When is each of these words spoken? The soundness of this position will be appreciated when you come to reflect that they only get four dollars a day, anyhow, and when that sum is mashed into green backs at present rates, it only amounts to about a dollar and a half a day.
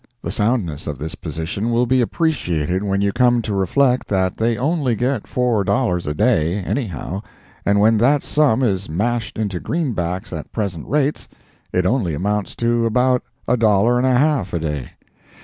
The 0.23 0.31
soundness 0.31 0.87
of 0.87 0.97
this 0.97 1.13
position 1.13 1.69
will 1.69 1.85
be 1.85 2.01
appreciated 2.01 2.81
when 2.81 3.01
you 3.01 3.11
come 3.11 3.43
to 3.43 3.53
reflect 3.53 4.07
that 4.07 4.37
they 4.37 4.57
only 4.57 4.95
get 4.95 5.27
four 5.27 5.63
dollars 5.63 6.07
a 6.07 6.15
day, 6.15 6.55
anyhow, 6.55 7.21
and 7.67 7.79
when 7.79 7.99
that 7.99 8.23
sum 8.23 8.63
is 8.63 8.89
mashed 8.89 9.37
into 9.37 9.59
green 9.59 9.93
backs 9.93 10.33
at 10.33 10.51
present 10.51 10.87
rates, 10.87 11.29
it 11.71 11.85
only 11.85 12.15
amounts 12.15 12.55
to 12.55 12.87
about 12.87 13.21
a 13.47 13.55
dollar 13.57 13.99
and 13.99 14.07
a 14.07 14.15
half 14.17 14.53
a 14.53 14.59
day. 14.59 14.93